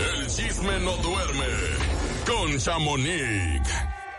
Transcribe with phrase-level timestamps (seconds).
[0.00, 1.44] El chisme no duerme
[2.26, 3.68] con Chamonix.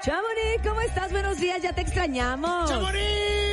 [0.04, 1.12] Chamonix, ¿cómo estás?
[1.12, 2.70] Buenos días, ya te extrañamos.
[2.70, 3.00] ¡Chamonix!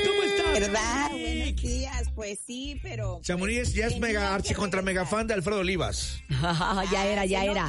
[0.08, 0.52] ¿Cómo estás?
[0.60, 1.10] ¿Verdad?
[1.10, 3.20] Buenos días, pues sí, pero...
[3.22, 6.20] Chamonix ya es mega archi contra mega fan de Alfredo Olivas.
[6.92, 7.68] ya era, ya era.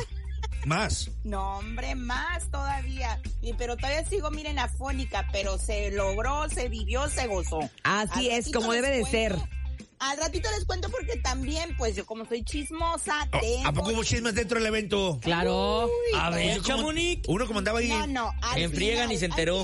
[0.66, 1.12] Más.
[1.24, 3.20] No, hombre, más todavía.
[3.42, 7.60] Y, pero todavía sigo, miren, afónica, pero se logró, se vivió, se gozó.
[7.84, 9.63] Así Al es, como debe de cuento- ser.
[10.10, 13.68] Al ratito les cuento porque también, pues yo como soy chismosa, Oh, tengo...
[13.68, 15.20] ¿A poco hubo chismes dentro del evento?
[15.22, 15.86] Claro.
[15.86, 17.28] Uy, a ver, ¿Cómo- Chamonix.
[17.28, 17.88] Uno como andaba ahí.
[17.90, 18.32] No, no.
[18.42, 19.64] al En friega ni se hay enteró.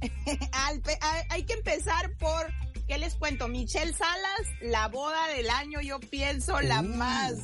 [0.00, 2.46] que- al pe- hay, hay que empezar por,
[2.88, 3.48] ¿qué les cuento?
[3.48, 6.84] Michelle Salas, la boda del año, yo pienso, la Uh.
[6.84, 7.34] más...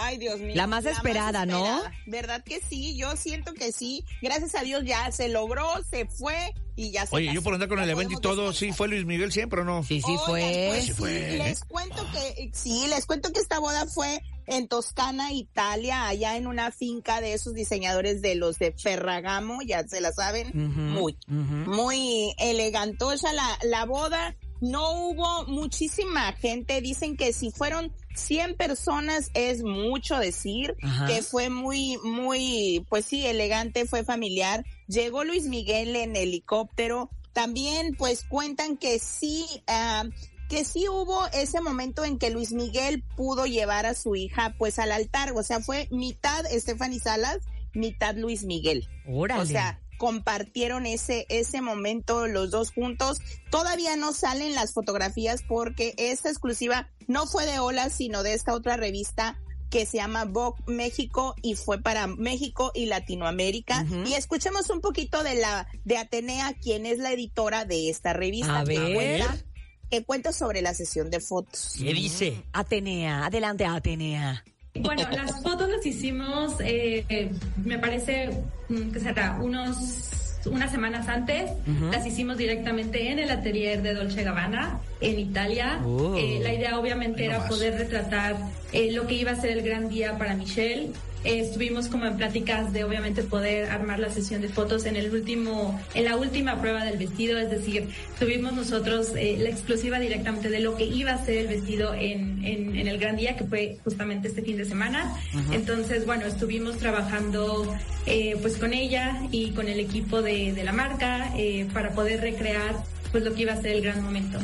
[0.00, 0.54] Ay, Dios mío.
[0.54, 1.58] La más esperada, ¿no?
[1.58, 1.92] esperada.
[2.06, 2.96] ¿Verdad que sí?
[2.96, 4.04] Yo siento que sí.
[4.22, 7.68] Gracias a Dios ya se logró, se fue y ya se Oye, yo por andar
[7.68, 9.82] con el evento y todo, sí, fue Luis Miguel siempre o no?
[9.82, 10.66] Sí, sí Oigan, fue.
[10.70, 11.38] pues Sí sí, fue.
[11.38, 16.46] les cuento que sí, les cuento que esta boda fue en Toscana, Italia, allá en
[16.46, 21.18] una finca de esos diseñadores de los de Ferragamo, ya se la saben, Ujú, muy,
[21.28, 21.70] ujú.
[21.70, 24.36] muy elegantosa la, la boda.
[24.60, 31.06] No hubo muchísima gente, dicen que si fueron 100 personas es mucho decir, Ajá.
[31.06, 34.64] que fue muy, muy, pues sí, elegante, fue familiar.
[34.88, 37.10] Llegó Luis Miguel en helicóptero.
[37.32, 40.04] También pues cuentan que sí, ah,
[40.48, 44.78] que sí hubo ese momento en que Luis Miguel pudo llevar a su hija pues
[44.78, 47.38] al altar, o sea, fue mitad Stephanie Salas,
[47.74, 48.88] mitad Luis Miguel.
[49.06, 49.42] Órale.
[49.42, 53.18] O sea, compartieron ese, ese momento los dos juntos.
[53.50, 58.54] Todavía no salen las fotografías porque esta exclusiva no fue de Ola, sino de esta
[58.54, 59.38] otra revista
[59.70, 63.84] que se llama Vogue México y fue para México y Latinoamérica.
[64.06, 68.60] Y escuchemos un poquito de la, de Atenea, quien es la editora de esta revista.
[68.60, 68.94] A que ver.
[69.20, 69.44] cuenta-
[69.90, 71.74] Que cuenta sobre la sesión de fotos.
[71.78, 72.44] ¿Qué dice?
[72.52, 74.44] Atenea, adelante Atenea.
[74.82, 77.30] Bueno, las fotos las hicimos, eh,
[77.64, 78.30] me parece,
[78.68, 79.38] mm, que será?
[79.40, 80.08] Unos,
[80.46, 81.50] unas semanas antes.
[81.90, 85.80] Las hicimos directamente en el atelier de Dolce Gabbana, en Italia.
[86.16, 88.36] Eh, la idea obviamente era poder retratar
[88.72, 90.90] eh, lo que iba a ser el gran día para Michelle.
[91.24, 95.12] Eh, estuvimos como en pláticas de obviamente poder armar la sesión de fotos en el
[95.12, 100.48] último, en la última prueba del vestido, es decir, tuvimos nosotros eh, la exclusiva directamente
[100.48, 103.44] de lo que iba a ser el vestido en, en, en el gran día, que
[103.44, 105.14] fue justamente este fin de semana.
[105.52, 107.74] Entonces, bueno, estuvimos trabajando
[108.06, 112.20] eh, pues con ella y con el equipo de, de la marca eh, para poder
[112.20, 112.76] recrear
[113.10, 114.38] pues lo que iba a ser el gran momento.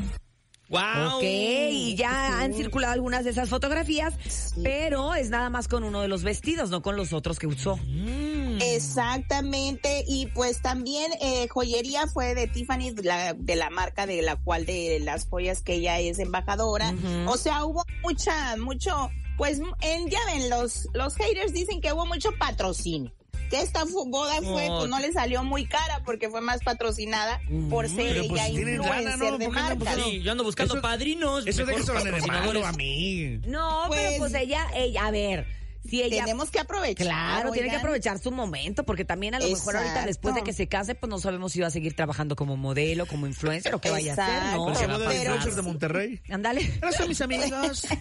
[0.74, 1.18] ¡Wow!
[1.18, 4.14] Ok, y ya han circulado algunas de esas fotografías,
[4.62, 7.76] pero es nada más con uno de los vestidos, no con los otros que usó.
[7.76, 8.60] Mm.
[8.60, 14.20] Exactamente, y pues también eh, joyería fue de Tiffany, de la, de la marca de
[14.22, 16.92] la cual de las joyas que ella es embajadora.
[17.26, 22.04] O sea, hubo mucha, mucho, pues en, ya ven, los, los haters dicen que hubo
[22.06, 23.12] mucho patrocinio.
[23.54, 24.78] Que esta boda fue, Oh.
[24.78, 28.54] pues no le salió muy cara porque fue más patrocinada por ser Pero, pues, ella
[28.54, 29.38] tienen influencer lana, ¿no?
[29.38, 30.02] de ¿Por qué andan marca.
[30.04, 31.46] Sí, yo ando buscando Eso- padrinos.
[31.46, 32.46] Eso en el patrocinadores.
[32.62, 33.38] hermano a mí.
[33.46, 35.46] No, pero Pues- pues ella, ella, a ver,
[35.88, 36.24] si ella...
[36.24, 37.06] Tenemos que aprovechar.
[37.06, 40.52] Claro, tiene que aprovechar su momento, porque también a lo mejor ahorita después de que
[40.52, 43.80] se case, pues no sabemos si va a seguir trabajando como modelo, como influencer o
[43.80, 44.64] qué vaya a hacer, ¿no?
[44.66, 46.20] Pues se va influencers de Monterrey.
[46.30, 46.80] Ándale.
[46.96, 47.50] Son mis amigos,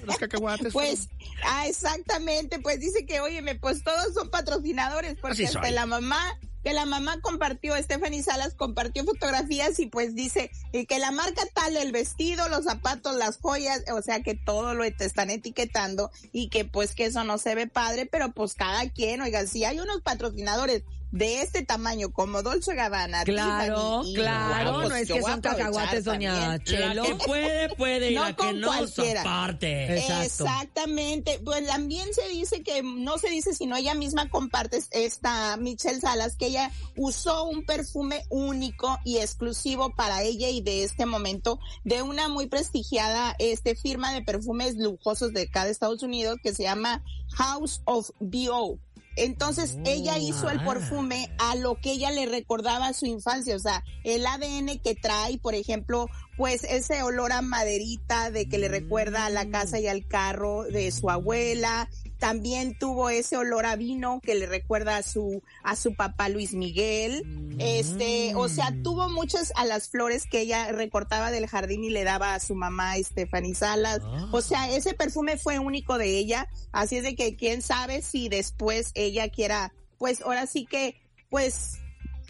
[0.06, 0.74] los cacahuates.
[0.74, 1.10] Pues,
[1.46, 5.72] ah, exactamente, pues dice que, oye, pues todos son patrocinadores, porque Así hasta soy.
[5.72, 11.00] la mamá, que la mamá compartió, Stephanie Salas compartió fotografías y pues dice eh, que
[11.00, 15.30] la marca tal, el vestido, los zapatos, las joyas, o sea que todo lo están
[15.30, 19.46] etiquetando y que pues que eso no se ve padre, pero pues cada quien, oiga,
[19.46, 24.96] si hay unos patrocinadores de este tamaño como Dolce Gabbana, Claro, Tiffany claro, pues no
[24.96, 26.58] es yo que son cacahuates, doña.
[26.64, 27.04] Chelo.
[27.04, 29.22] La que puede, puede, y No la que con no, cualquiera.
[29.22, 30.00] aparte.
[30.00, 30.24] Exacto.
[30.24, 31.40] Exactamente.
[31.46, 36.36] Pues también se dice que, no se dice, sino ella misma comparte esta Michelle Salas,
[36.36, 42.02] que ella usó un perfume único y exclusivo para ella y de este momento de
[42.02, 46.64] una muy prestigiada este firma de perfumes lujosos de acá de Estados Unidos que se
[46.64, 47.04] llama
[47.36, 48.80] House of B.O.
[49.16, 50.66] Entonces ella hizo el ah.
[50.66, 54.96] perfume a lo que ella le recordaba a su infancia, o sea, el ADN que
[54.96, 56.08] trae, por ejemplo,
[56.38, 60.64] pues ese olor a maderita de que le recuerda a la casa y al carro
[60.64, 61.90] de su abuela.
[62.24, 66.54] También tuvo ese olor a vino que le recuerda a su a su papá Luis
[66.54, 67.22] Miguel.
[67.60, 72.06] Este, o sea, tuvo muchas a las flores que ella recortaba del jardín y le
[72.06, 74.00] daba a su mamá Stephanie Salas.
[74.32, 78.30] O sea, ese perfume fue único de ella, así es de que quién sabe si
[78.30, 81.80] después ella quiera, pues ahora sí que pues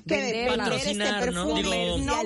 [0.08, 1.46] que vender este Patrocinar, ¿no?
[1.46, 2.20] perfume, Digo, no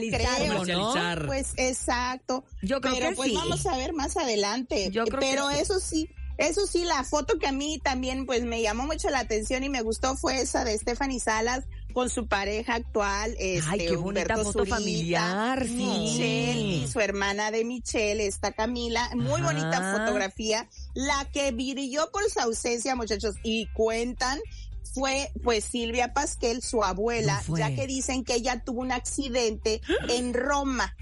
[0.65, 0.95] creo.
[0.95, 1.25] ¿no?
[1.25, 2.45] Pues exacto.
[2.61, 3.35] Yo creo pero que pues sí.
[3.35, 4.89] vamos a ver más adelante.
[4.89, 5.61] Yo creo pero que sí.
[5.61, 9.19] eso sí, Eso sí, la foto que a mí también pues me llamó mucho la
[9.19, 13.79] atención y me gustó fue esa de Stephanie Salas con su pareja actual, este, Ay,
[13.79, 15.73] qué bonita Humberto foto Zurita, familiar, sí.
[15.73, 19.51] Michelle y su hermana de Michelle, esta Camila, muy Ajá.
[19.51, 24.39] bonita fotografía, la que brilló por su ausencia, muchachos, y cuentan
[24.93, 30.33] fue pues Silvia Pasquel, su abuela, ya que dicen que ella tuvo un accidente en
[30.35, 30.95] Roma.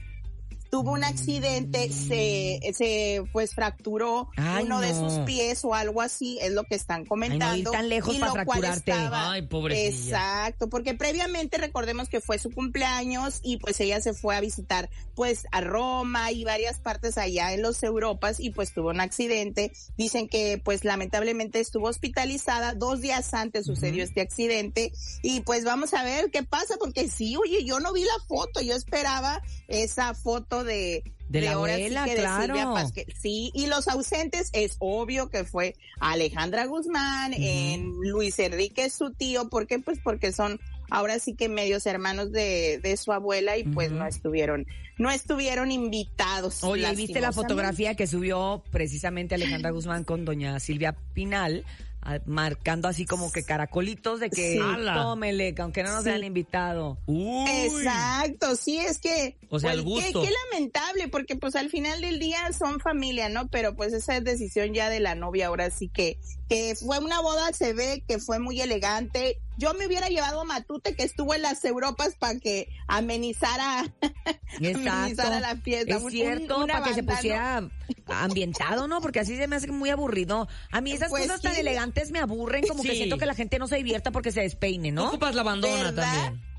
[0.75, 6.37] Tuvo un accidente, se, se pues fracturó Ay, uno de sus pies o algo así,
[6.41, 7.71] es lo que están comentando.
[7.71, 8.91] tan lejos y para lo cual fracturarte.
[8.91, 9.47] estaba- Ay.
[9.71, 14.89] Exacto, porque previamente recordemos que fue su cumpleaños y pues ella se fue a visitar
[15.15, 19.71] pues a Roma y varias partes allá en los Europas y pues tuvo un accidente.
[19.97, 22.73] Dicen que pues lamentablemente estuvo hospitalizada.
[22.73, 27.37] Dos días antes sucedió este accidente y pues vamos a ver qué pasa porque sí,
[27.37, 31.03] oye, yo no vi la foto, yo esperaba esa foto de...
[31.27, 32.75] De la abuela, de claro.
[33.19, 39.49] Sí, y los ausentes es obvio que fue Alejandra Guzmán, en Luis Enrique su tío,
[39.49, 39.79] ¿por qué?
[39.79, 40.59] Pues porque son
[40.91, 44.67] ahora sí que medios hermanos de, de su abuela y pues no estuvieron,
[44.97, 46.63] no estuvieron invitados.
[46.63, 51.65] Oye, ¿y ¿viste la fotografía que subió precisamente Alejandra Guzmán con doña Silvia Pinal?
[52.25, 54.59] Marcando así como que caracolitos de que
[54.93, 56.09] tómele, que aunque no nos Sí.
[56.09, 56.99] hayan invitado.
[57.07, 57.49] Uy.
[57.49, 59.37] Exacto, sí, es que...
[59.49, 60.21] O sea, pues, el qué- gusto.
[60.21, 63.47] Qué, lamentable, porque pues al final del día son familia, ¿no?
[63.47, 66.19] Pero pues esa es decisión ya de la novia, ahora sí que,
[66.49, 69.39] que fue una boda, se ve que fue muy elegante.
[69.57, 73.85] Yo me hubiera llevado a Matute, que estuvo en las Europas, para que amenizara,
[74.57, 75.95] amenizara la fiesta.
[75.97, 77.69] Es Un- cierto, para que se pusiera
[78.07, 79.01] ambientado, ¿no?
[79.01, 80.47] Porque así se me hace muy aburrido.
[80.71, 83.59] A mí esas Pues cosas tan elegantes me aburren, como que siento que la gente
[83.59, 85.03] no se divierta porque se despeine, ¿No?
[85.03, 85.07] ¿no?
[85.09, 86.03] ocupas la bandona ¿Verdad?
[86.13, 86.55] también.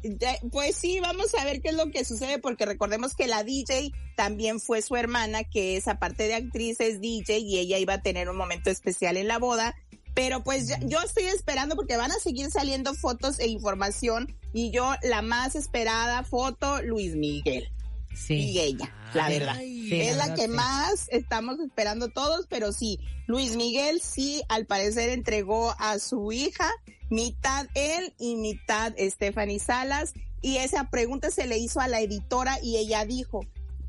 [0.53, 3.91] Pues sí, vamos a ver qué es lo que sucede, porque recordemos que la DJ
[4.15, 8.03] también fue su hermana, que es aparte de actriz, es DJ, y ella iba a
[8.03, 9.75] tener un momento especial en la boda.
[10.17, 14.73] Pero pues ya- yo estoy esperando porque van a seguir saliendo fotos e información, y
[14.73, 17.69] yo la más esperada foto, Luis Miguel.
[18.11, 18.59] Y Sí.
[18.59, 19.59] ella, la Ay, verdad.
[19.61, 25.11] Sí, es la que más estamos esperando todos, pero sí, Luis Miguel sí, al parecer
[25.11, 26.71] entregó a su hija,
[27.11, 32.59] mitad él y mitad Stephanie Salas, y esa pregunta se le hizo a la editora
[32.63, 33.41] y ella dijo,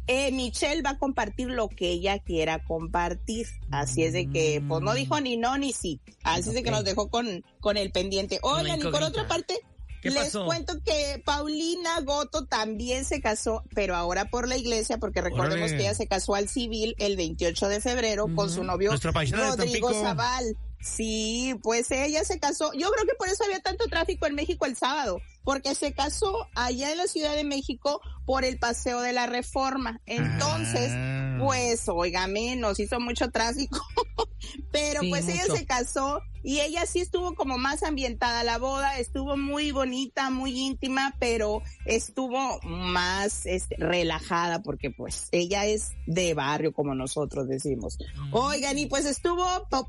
[0.07, 3.47] eh, Michelle va a compartir lo que ella quiera compartir.
[3.71, 5.99] Así es de que, pues no dijo ni no ni sí.
[6.23, 8.39] Así es de que nos dejó con, con el pendiente.
[8.41, 9.59] Oigan, y por otra parte,
[10.01, 10.45] ¿Qué les pasó?
[10.45, 15.79] cuento que Paulina Goto también se casó, pero ahora por la iglesia, porque recordemos que
[15.79, 19.93] ella se casó al civil el 28 de febrero con su novio Rodrigo.
[19.93, 20.57] Zaval.
[20.79, 22.71] Sí, pues ella se casó.
[22.73, 26.49] Yo creo que por eso había tanto tráfico en México el sábado, porque se casó
[26.55, 30.01] allá en la Ciudad de México por el Paseo de la Reforma.
[30.05, 31.37] Entonces, Ah.
[31.39, 33.79] pues, óigame, nos hizo mucho tráfico.
[34.73, 38.99] Pero Sí, pues ella se casó y ella sí estuvo como más ambientada la boda,
[38.99, 46.33] estuvo muy bonita, muy íntima, pero estuvo más este, relajada porque pues ella es de
[46.33, 47.97] barrio como nosotros decimos.
[48.31, 49.45] Oigan, y pues estuvo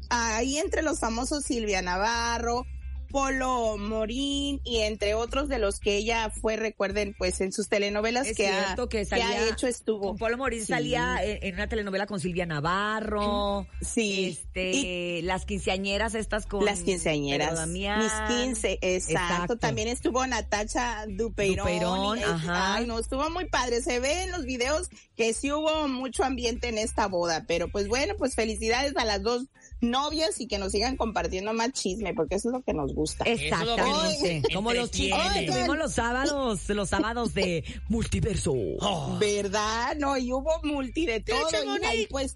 [0.09, 2.65] ahí entre los famosos Silvia Navarro,
[3.11, 8.27] Polo Morín y entre otros de los que ella fue, recuerden, pues en sus telenovelas
[8.27, 10.17] Es que, cierto ha, que que salía ha hecho estuvo.
[10.17, 10.67] Polo Morín Sí.
[10.67, 13.67] salía en, en una telenovela con Silvia Navarro.
[13.81, 14.39] Sí.
[14.39, 17.55] Este, las quinceañeras estas con Las quinceañeras.
[17.55, 17.99] Damián.
[18.03, 19.13] Mis quince, exacto.
[19.35, 19.57] Exacto.
[19.59, 21.67] También estuvo Natacha Dupeirón.
[21.67, 22.75] Dupeirón, y- ajá.
[22.75, 23.83] Ay, no, estuvo muy padre.
[23.83, 27.45] Se ve en los videos que sí hubo mucho ambiente en esta boda.
[27.47, 29.45] Pero pues bueno, pues felicidades a las dos
[29.81, 33.25] novias y que nos sigan compartiendo más chisme, porque eso es lo que nos gusta.
[33.25, 34.43] Exactamente.
[34.43, 35.11] Oye, Como los que
[35.47, 38.53] tuvimos los sábados, los sábados de multiverso.
[38.81, 39.17] Oh.
[39.19, 39.97] ¿Verdad?
[39.99, 41.49] No, y hubo multi de todo.
[41.95, 42.35] Y pues,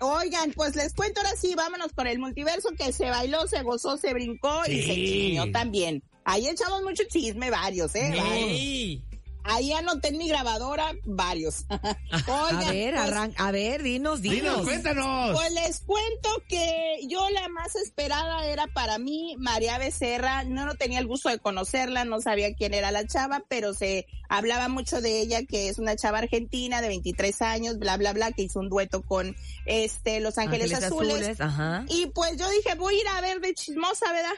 [0.00, 3.96] oigan, pues les cuento ahora sí, vámonos con el multiverso que se bailó, se gozó,
[3.96, 5.06] se brincó y se Sí.
[5.06, 6.02] chismeó también.
[6.24, 8.12] Ahí echamos mucho chisme, varios, ¿eh?
[8.16, 9.02] Varios.
[9.44, 11.64] Ahí anoté en mi grabadora varios.
[11.70, 14.62] Oigan, A ver, pues, arran- a ver, dinos, Dinos, dinos.
[14.62, 15.36] cuéntanos.
[15.36, 20.44] pues les cuento que yo la más esperada era para mí María Becerra.
[20.44, 24.06] No, no tenía el gusto de conocerla, no sabía quién era la chava, pero se
[24.28, 28.32] hablaba mucho de ella, que es una chava argentina de 23 años, bla, bla, bla,
[28.32, 29.34] que hizo un dueto con
[29.66, 31.40] este Los Ángeles, Azules.
[31.40, 31.84] Ajá.
[31.88, 34.32] Y pues yo dije, voy a ir a ver de chismosa, ¿verdad?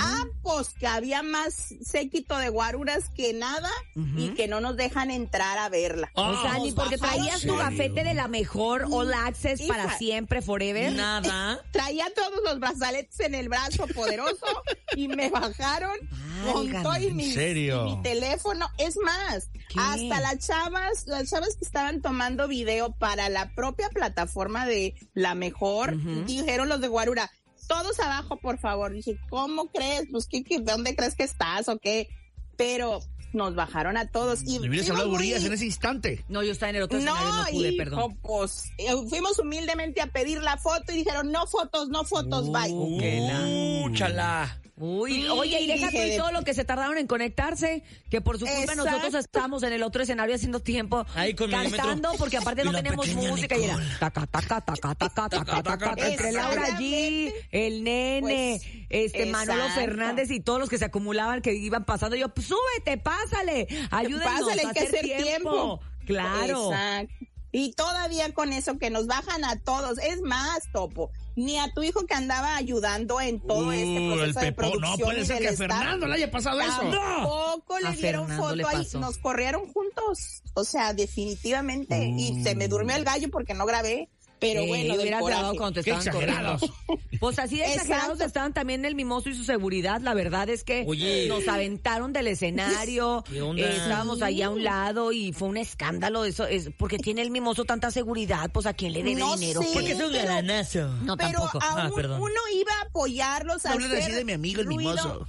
[0.00, 3.70] Ah, pues que había más séquito de guaruras que nada
[4.16, 6.10] y que no nos dejan entrar a verla.
[6.16, 9.72] Ah, O sea, ni Nos porque traías tu gafete de la mejor All Access Hija.
[9.72, 10.92] para siempre, forever.
[10.92, 11.60] Nada.
[11.72, 14.44] Traía todos los brazaletes en el brazo poderoso
[14.96, 15.96] y me bajaron
[16.52, 17.86] con Válgame, todo y ¿en mi, serio?
[17.86, 18.68] y mi teléfono.
[18.78, 19.78] Es más, ¿Qué?
[19.78, 25.36] hasta las chavas, las chavas que estaban tomando video para la propia plataforma de la
[25.36, 27.30] mejor, dijeron los de Guarura,
[27.66, 28.92] todos abajo, por favor.
[28.92, 30.04] Dije, ¿cómo crees?
[30.10, 32.08] Pues, ¿qué, qué, ¿dónde crees que estás o qué?
[32.56, 33.00] Pero
[33.32, 34.42] nos bajaron a todos.
[34.46, 36.24] Y Me hubieras hablado muy- en ese instante.
[36.28, 38.18] No, yo estaba en el otro escenario, no, no pude, hijo, perdón.
[38.22, 42.70] pues eh, fuimos humildemente a pedir la foto y dijeron, no fotos, no fotos, bye.
[42.72, 43.46] Uh, la-
[43.86, 44.62] Uh, chala.
[44.78, 47.06] Uy, Sí, oye, y deja tú dije y de- todo lo que se tardaron en
[47.06, 48.84] conectarse, que por su culpa Exacto.
[48.84, 53.06] nosotros estábamos en el otro escenario haciendo tiempo Ahí con cantando, porque aparte no tenemos
[53.14, 53.96] música y era Nicole.
[53.98, 58.20] taca, taca, taca, taca, taca, taca, taca, entre Laura G, el nene,
[58.60, 59.80] Pues, este Manolo exacto.
[59.80, 62.14] Fernández y todos los que se acumulaban que iban pasando.
[62.14, 65.80] Yo, pues, súbete, pásale, ayúdenos Pásale, a hay que hacer hacer tiempo.
[66.04, 66.70] Claro.
[66.72, 67.14] Exacto.
[67.52, 69.96] Y todavía con eso que nos bajan a todos.
[69.98, 74.18] Es más, Topo, ni a tu hijo que andaba ayudando en todo este Uh, el
[74.18, 74.70] proceso de Pepón.
[74.70, 74.98] producción.
[74.98, 75.56] No puede ser que a.
[75.56, 76.90] Fernando le haya pasado eso.
[76.90, 80.42] Tampoco le A dieron Fernando foto le ahí, nos corrieron juntos.
[80.54, 82.06] O sea, definitivamente.
[82.16, 84.08] Y se me durmió el gallo porque no grabé.
[84.38, 85.56] Pero Eh, bueno, del coraje.
[85.56, 86.58] cuando te Qué estaban corriendo.
[87.18, 90.00] Pues así de exagerados estaban también el mimoso y su seguridad.
[90.02, 91.26] La verdad es que Oye.
[91.26, 93.24] nos aventaron del escenario.
[93.30, 93.62] ¿Qué onda?
[93.62, 96.46] eh, estábamos ahí a un lado y fue un escándalo eso.
[96.46, 99.62] Es porque tiene el mimoso tanta seguridad, pues a quién le debe No dinero.
[99.62, 99.68] sé.
[99.72, 100.88] Porque es un pero- galanazo.
[101.02, 101.58] No, Pero tampoco.
[101.62, 102.20] Ah, aún perdón.
[102.20, 104.78] uno iba a apoyarlos a No así hacer de mi amigo el ruido.
[104.92, 105.26] mimoso.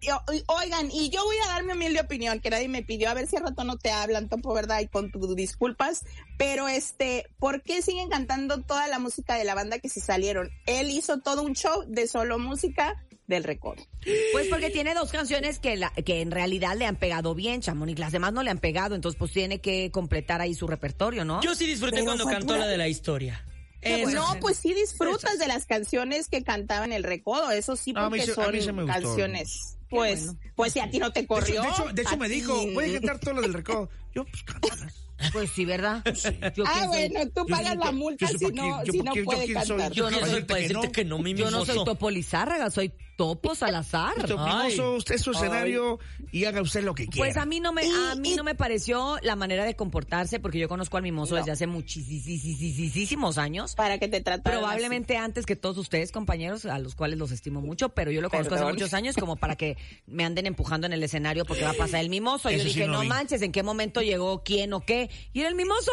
[0.00, 3.08] Y- y- Oigan, y yo voy a dar mi humilde opinión, que nadie me pidió,
[3.10, 4.80] a ver si al rato no te hablan, Topo, ¿verdad?
[4.80, 6.04] Y con tus disculpas,
[6.38, 10.50] pero este, ¿por qué siguen cantando toda la música de la banda que se salieron?
[10.66, 13.84] Él hizo todo un show de solo música del recodo.
[14.32, 17.98] Pues porque tiene dos canciones que, la- que en realidad le han pegado bien, Chamonix.
[17.98, 21.40] Las demás no le han pegado, entonces pues tiene que completar ahí su repertorio, ¿no?
[21.42, 23.44] Yo sí disfruté Pero cuando cantó pura- la de la historia.
[23.82, 24.10] Bueno.
[24.34, 28.10] no, pues sí disfrutas de las canciones que cantaban el recodo, eso sí, No, a
[28.10, 29.75] mí porque a mí son canciones.
[29.88, 30.38] Pues, bueno.
[30.56, 31.62] pues si a ti no te De corrió.
[31.62, 33.88] hecho, de hecho, de hecho me dijo, voy a cantar todo lo del recodo.
[34.14, 34.94] Yo, pues cántalas.
[35.32, 36.02] Pues sí, ¿verdad?
[36.56, 37.08] Yo Ah, soy.
[37.08, 39.24] bueno, tú Yo pagas soy- la yo multa soy si no, yo si no quién-
[39.24, 39.68] yo puede quién soy.
[39.78, 39.92] cantar.
[39.92, 41.84] Yo no quiero soy para decirte que no, mi Yo no soy mimoso.
[41.84, 44.12] Topo Lizárraga, soy Topo Salazar.
[44.18, 44.72] Usted, Ay.
[44.72, 45.98] mimoso, usted es su escenario
[46.32, 47.26] y haga usted lo que quiera.
[47.26, 50.58] Pues a mí no me, a mí no me pareció la manera de comportarse, porque
[50.58, 51.38] yo conozco al mimoso No.
[51.38, 53.74] desde hace muchísimos años.
[53.74, 57.60] Para que te trataran Probablemente antes que todos ustedes, compañeros, a los cuales los estimo
[57.60, 58.74] mucho, pero yo lo conozco hace Perdón.
[58.74, 62.00] muchos años como para que me anden empujando en el escenario porque va a pasar
[62.00, 62.50] el mimoso.
[62.50, 65.10] Yo Eso sí dije, no no manches, ¿en qué momento llegó quién o qué?
[65.32, 65.90] Y era el mimoso.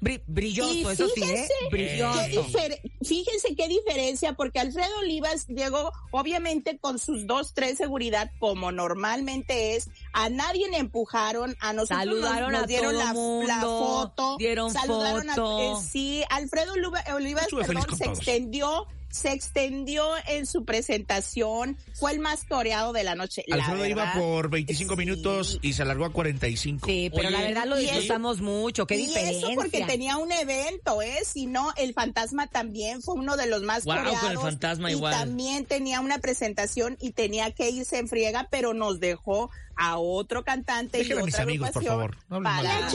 [0.00, 1.26] Bri- brilloso, Y eso sí, ¿eh?
[1.26, 2.58] fíjense Brilloso.
[2.58, 8.72] qué fíjense qué diferencia, porque Alfredo Olivas llegó, obviamente, con sus dos, tres seguridad, como
[8.72, 9.88] normalmente es.
[10.12, 14.36] A nadie le empujaron, a nosotros nos- Saludaron nos, dieron todo la, mundo, la foto.
[14.38, 15.58] dieron saludaron foto.
[15.58, 18.18] A, eh, sí, Alfredo Oliva- Olivas, perdón, se todos.
[18.18, 18.86] extendió.
[19.10, 23.44] Se extendió en su presentación, fue el más toreado de la noche.
[23.46, 24.20] la Alfredo iba verdad.
[24.20, 24.98] por 25 Sí.
[24.98, 26.86] minutos y se alargó a 45.
[26.86, 28.86] Sí, pero la Oye, verdad lo disfrutamos mucho.
[28.86, 29.46] ¿Qué y diferencia?
[29.48, 31.18] eso porque tenía un evento, ¿eh?
[31.24, 34.42] Si no, el fantasma también fue uno de los más Guau, con el coreados.
[34.42, 35.14] Fantasma y igual.
[35.14, 40.42] también tenía una presentación y tenía que irse en friega, pero nos dejó a otro
[40.44, 42.16] cantante Dejen y a mis otra amigos, por favor.
[42.28, 42.88] No de para-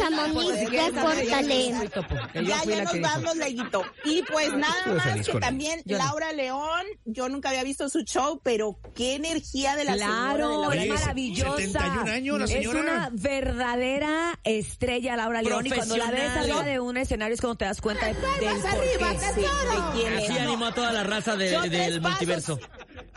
[1.91, 3.83] Topo, que yo Ya, ya la nos vamos, Leguito.
[4.05, 6.05] Y pues nada más que también Yo no.
[6.05, 10.35] Laura León, yo nunca había visto su show, pero qué energía de la señora de
[10.37, 11.57] Claro, es maravillosa.
[11.57, 12.79] 71 años la Es señora.
[12.81, 15.65] una verdadera estrella, Laura León.
[15.67, 18.21] Y cuando la ves arriba de un escenario es cuando te das cuenta de, del
[18.61, 19.13] por arriba.
[19.33, 20.29] Sí, de quién es.
[20.29, 22.59] Así No, animó a toda la raza de- del pasos, multiverso.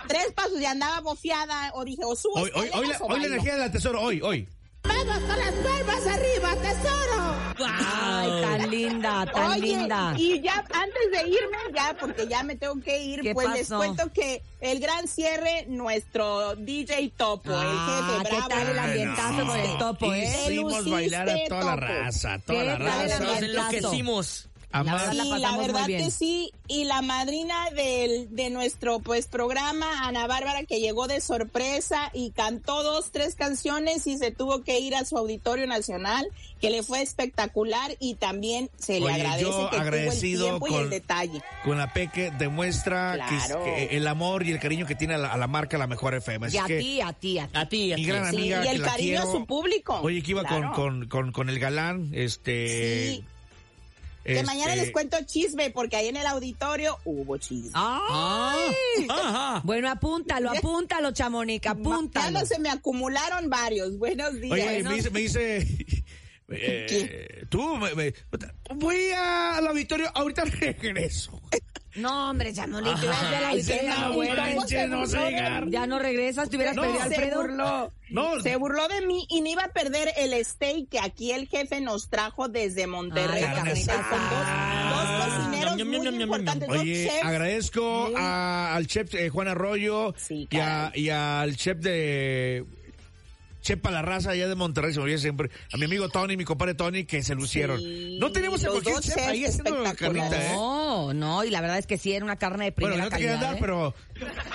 [0.08, 3.26] Tres pasos y andaba bofiada, o dije, o subo Hoy, hoy, hoy, la, hoy la
[3.26, 4.48] energía del tesoro, hoy, hoy.
[4.82, 7.34] ¡Vamos con las palmas arriba, tesoro!
[7.66, 10.14] Ay, tan linda, tan Oye, linda.
[10.18, 13.68] y ya antes de irme, ya, porque ya me tengo que ir, ¿Qué pues les
[13.68, 18.48] cuento que el gran cierre, nuestro DJ Topo, Ah, el jefe ¿qué bravo.
[18.48, 19.46] tal el ambientazo no.
[19.46, 20.32] con el topo, eh?
[20.48, 23.18] Hicimos bailar a toda la raza, toda ¿Qué la raza.
[23.20, 24.48] Nos enloquecimos.
[24.80, 26.04] Amar- la Sí, la muy verdad bien.
[26.04, 26.52] que sí.
[26.66, 32.30] Y la madrina del, de nuestro pues programa, Ana Bárbara, que llegó de sorpresa y
[32.30, 36.26] cantó dos, tres canciones y se tuvo que ir a su auditorio nacional,
[36.60, 40.60] que le fue espectacular y también se le Oye, agradece yo que agradecido tuvo el
[40.60, 41.42] tiempo y el con- detalle.
[41.64, 43.64] Con la Peque demuestra que, es- Claro.
[43.64, 46.14] que el amor y el cariño que tiene a la, a la marca La Mejor
[46.14, 46.46] FM.
[46.46, 47.56] Así Y a que ti, a ti, a ti.
[47.58, 50.00] A ti, a mi gran Sí, amiga y el que la cariño a su público.
[50.02, 50.72] Oye, que iba Claro.
[50.72, 53.16] con, con, con, con el galán, este...
[53.16, 53.24] Sí.
[54.24, 57.70] Que mañana Este, les cuento chisme, porque ahí en el auditorio hubo chisme.
[57.74, 59.06] ¡Ay!
[59.08, 59.60] Ajá.
[59.64, 62.40] Bueno, apúntalo, apúntalo, Chamonix, Ya apúntalo.
[62.40, 63.98] no se me acumularon varios.
[63.98, 64.52] Buenos días.
[64.52, 64.90] Oye, ¿no?
[64.90, 68.14] me dice, me eh, tú, me- me-
[68.74, 71.40] voy a- al auditorio, ahorita regreso.
[71.96, 73.40] No, hombre, Chamonix, te vas a la
[74.08, 75.70] no, güey, ¿Cómo manches, se no de?
[75.70, 77.40] Ya no regresas, te hubieras No, perdido, se Alfredo.
[77.42, 77.92] burló.
[78.10, 81.46] No, Se burló de mí y me iba a perder el steak que aquí el
[81.48, 83.42] jefe nos trajo desde Monterrey.
[83.42, 87.24] Carnita, carne con dos, dos cocineros Ñam, ñam, muy importantes, Oye, chefs.
[87.24, 92.64] agradezco a- al chef eh, Juan Arroyo Sí, y, a- y al chef de
[93.64, 95.48] Chepa la raza allá de Monterrey, se me olvida siempre.
[95.72, 97.80] A mi amigo Tony, mi compadre Tony, que se lucieron.
[97.80, 100.52] Sí, no tenemos a cualquier ahí haciendo la carnita, ¿eh?
[100.52, 103.10] No, no, y la verdad es que sí, era una carne de Bueno, primera no
[103.10, 103.52] te quiero calidad.
[103.52, 103.60] andar, ¿eh?
[103.60, 103.94] pero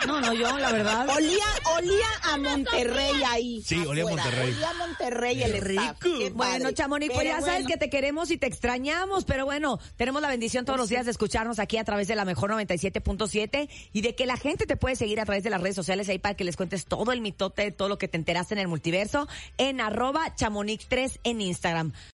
[0.06, 1.10] No, no, yo, la verdad.
[1.10, 1.44] Olía,
[1.76, 3.64] olía a Monterrey ahí.
[3.66, 4.10] Sí, olía a.
[4.10, 4.54] Monterrey.
[4.54, 5.54] Olía a Monterrey el.
[6.00, 6.72] Qué Bueno.
[6.72, 10.22] Chamonix, pues Pero ya sabes bueno, que te queremos y te extrañamos, pero bueno, tenemos
[10.22, 14.02] la bendición todos los días de escucharnos aquí a través de la mejor 97.7 y
[14.02, 16.36] de que la gente te puede seguir a través de las redes sociales ahí para
[16.36, 18.99] que les cuentes todo el mitote, todo lo que te enteraste en el multiverso
[19.58, 21.94] en arroba chamonix3 en Instagram.